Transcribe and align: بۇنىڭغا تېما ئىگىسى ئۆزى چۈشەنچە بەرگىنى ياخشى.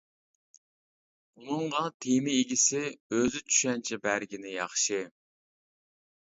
بۇنىڭغا 1.39 1.81
تېما 2.07 2.33
ئىگىسى 2.39 2.83
ئۆزى 2.89 3.45
چۈشەنچە 3.45 4.03
بەرگىنى 4.09 4.59
ياخشى. 4.59 5.07